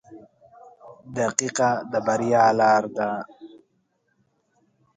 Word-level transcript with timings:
•دقیقه 1.17 1.71
د 1.91 1.93
بریا 2.07 2.45
لار 2.59 2.83
ده. 2.95 3.09